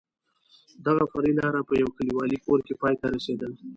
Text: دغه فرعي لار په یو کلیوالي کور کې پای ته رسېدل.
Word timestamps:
دغه 0.85 1.03
فرعي 1.11 1.33
لار 1.39 1.55
په 1.69 1.73
یو 1.81 1.89
کلیوالي 1.97 2.37
کور 2.45 2.59
کې 2.65 2.73
پای 2.81 2.95
ته 3.01 3.07
رسېدل. 3.15 3.51